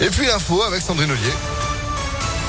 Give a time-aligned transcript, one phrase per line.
[0.00, 1.55] Et puis l'info avec Sandrine Ollier.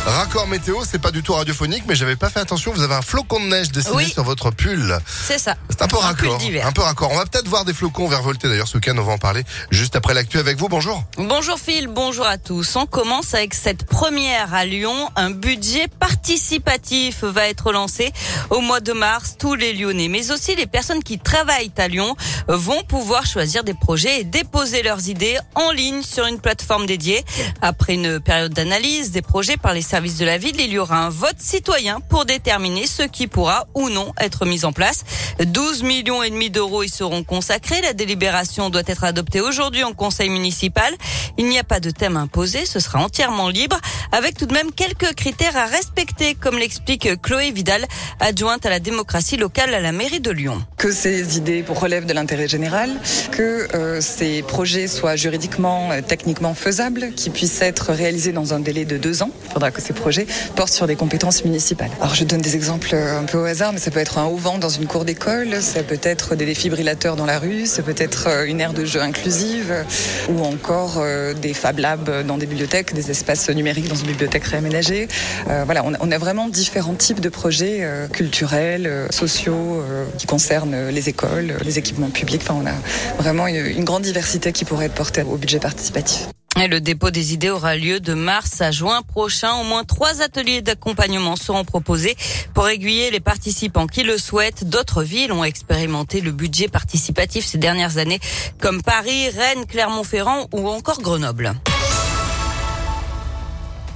[0.08, 2.72] Raccord météo, c'est pas du tout radiophonique, mais j'avais pas fait attention.
[2.72, 4.10] Vous avez un flocon de neige dessiné Oui.
[4.10, 4.98] sur votre pull.
[5.06, 5.56] C'est ça.
[5.70, 6.40] C'est un peu Un raccord.
[6.64, 7.12] Un peu raccord.
[7.12, 8.96] On va peut-être voir des flocons vervolter d'ailleurs ce week-end.
[8.98, 10.70] On va en parler juste après l'actu avec vous.
[10.70, 11.04] Bonjour.
[11.18, 12.78] Bonjour Phil, bonjour à tous.
[12.78, 15.10] On commence avec cette première à Lyon.
[15.18, 18.14] Un budget participatif va être lancé
[18.50, 19.36] au mois de mars.
[19.38, 22.16] Tous les Lyonnais, mais aussi les personnes qui travaillent à Lyon,
[22.48, 27.26] vont pouvoir choisir des projets et déposer leurs idées en ligne sur une plateforme dédiée.
[27.62, 30.98] Après une période d'analyse des projets par les services de la ville, il y aura
[30.98, 35.04] un vote citoyen pour déterminer ce qui pourra ou non être mis en place.
[35.44, 37.82] 12 millions et demi d'euros y seront consacrés.
[37.82, 40.94] La délibération doit être adoptée aujourd'hui en conseil municipal.
[41.40, 43.80] Il n'y a pas de thème imposé, ce sera entièrement libre,
[44.12, 47.84] avec tout de même quelques critères à respecter, comme l'explique Chloé Vidal,
[48.20, 50.64] adjointe à la démocratie locale à la mairie de Lyon.
[50.78, 52.92] que ces idées relèvent de l'intérêt général,
[53.32, 58.60] que euh, ces projets soient juridiquement, euh, techniquement faisables, qu'ils puissent être réalisés dans un
[58.60, 59.32] délai de deux ans.
[59.46, 61.92] Il faudra que ces projets portent sur des compétences municipales.
[62.00, 64.26] Alors je donne des exemples euh, un peu au hasard, mais ça peut être un
[64.26, 67.96] haut-vent dans une cour d'école, ça peut être des défibrillateurs dans la rue, ça peut
[67.98, 69.74] être euh, une aire de jeu inclusive,
[70.30, 74.46] ou encore euh, des Fab Labs dans des bibliothèques, des espaces numériques dans une bibliothèque
[74.46, 75.08] réaménagée.
[75.50, 79.84] Euh, voilà, on a, vraiment différents types de projets euh, culturels, euh, sociaux,
[80.18, 82.42] qui concernent les écoles, les équipements publics.
[82.44, 86.28] Enfin, on a vraiment une, une grande diversité qui pourrait être portée au budget participatif.
[86.66, 89.54] Le dépôt des idées aura lieu de mars à juin prochain.
[89.62, 92.18] Au moins trois ateliers d'accompagnement seront proposés
[92.56, 94.68] pour aiguiller les participants qui le souhaitent.
[94.68, 98.20] D'autres villes ont expérimenté le budget participatif ces dernières années,
[98.60, 101.54] comme Paris, Rennes, Clermont-Ferrand ou encore Grenoble.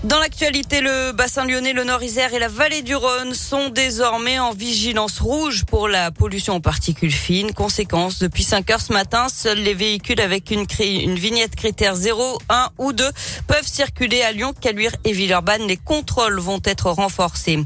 [0.03, 4.51] Dans l'actualité, le bassin lyonnais, le Nord-Isère et la vallée du Rhône sont désormais en
[4.51, 7.53] vigilance rouge pour la pollution aux particules fines.
[7.53, 10.65] Conséquence, depuis 5 heures ce matin, seuls les véhicules avec une,
[11.13, 13.03] vignette critère 0, 1 ou 2
[13.45, 15.67] peuvent circuler à Lyon, Caluire et Villeurbanne.
[15.67, 17.59] Les contrôles vont être renforcés.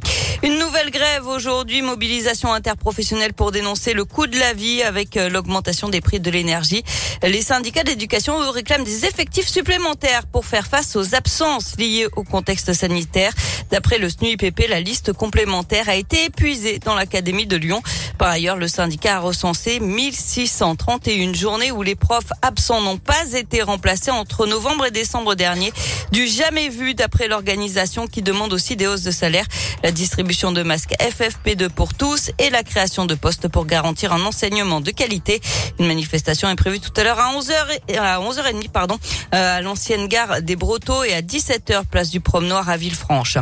[0.43, 5.29] Une nouvelle grève aujourd'hui, mobilisation interprofessionnelle pour dénoncer le coût de la vie avec euh,
[5.29, 6.83] l'augmentation des prix de l'énergie.
[7.23, 12.73] Les syndicats d'éducation réclament des effectifs supplémentaires pour faire face aux absences liées au contexte
[12.73, 13.33] sanitaire.
[13.71, 17.81] D'après le SNUIPP, la liste complémentaire a été épuisée dans l'Académie de Lyon.
[18.17, 23.61] Par ailleurs, le syndicat a recensé 1631 journées où les profs absents n'ont pas été
[23.61, 25.73] remplacés entre novembre et décembre dernier.
[26.11, 29.45] Du jamais vu d'après l'organisation qui demande aussi des hausses de salaire,
[29.83, 34.25] la distribution de masques FFP2 pour tous et la création de postes pour garantir un
[34.25, 35.41] enseignement de qualité.
[35.79, 37.53] Une manifestation est prévue tout à l'heure à 11h
[37.89, 38.97] et- à 11h30 pardon,
[39.33, 43.37] euh, à l'ancienne gare des Brotteaux et à 17h place du Promenoir à Villefranche.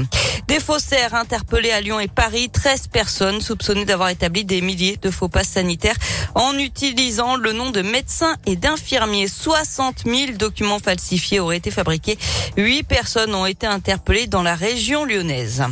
[0.47, 5.11] Des faussaires interpellés à Lyon et Paris, 13 personnes soupçonnées d'avoir établi des milliers de
[5.11, 5.95] faux passes sanitaires
[6.35, 9.27] en utilisant le nom de médecins et d'infirmiers.
[9.27, 12.17] 60 000 documents falsifiés auraient été fabriqués.
[12.57, 15.63] Huit personnes ont été interpellées dans la région lyonnaise.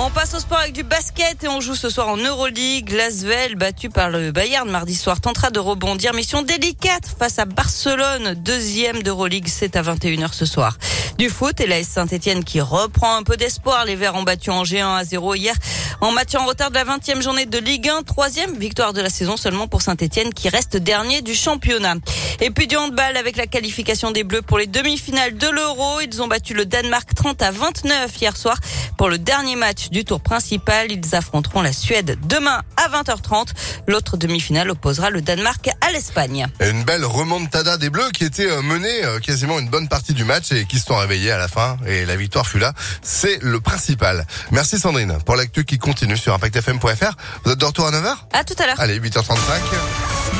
[0.00, 2.90] On passe au sport avec du basket et on joue ce soir en Euroleague.
[2.90, 6.14] Lasvel, battu par le Bayern mardi soir, tentera de rebondir.
[6.14, 9.48] Mission délicate face à Barcelone, deuxième d'Euroleague.
[9.48, 10.78] C'est à 21h ce soir.
[11.18, 13.86] Du foot et la Saint-Etienne qui reprend un peu d'espoir.
[13.86, 15.54] Les Verts ont battu Angers 1 à 0 hier
[16.00, 18.04] en match en retard de la 20e journée de Ligue 1.
[18.04, 21.96] Troisième victoire de la saison seulement pour Saint-Etienne qui reste dernier du championnat.
[22.40, 26.00] Et puis du handball avec la qualification des Bleus pour les demi-finales de l'Euro.
[26.00, 28.56] Ils ont battu le Danemark 30 à 29 hier soir
[28.96, 30.90] pour le dernier match du tour principal.
[30.90, 33.48] Ils affronteront la Suède demain à 20h30.
[33.86, 36.46] L'autre demi-finale opposera le Danemark à l'Espagne.
[36.60, 40.24] Une belle remontada des Bleus qui était euh, menée euh, quasiment une bonne partie du
[40.24, 41.76] match et qui se sont réveillés à la fin.
[41.86, 42.72] Et la victoire fut là.
[43.02, 44.26] C'est le principal.
[44.50, 47.12] Merci Sandrine pour l'actu qui continue sur ImpactFM.fr.
[47.44, 48.80] Vous êtes de retour à 9h À tout à l'heure.
[48.80, 49.34] Allez, 8h35.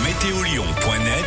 [0.05, 1.25] Météolion.net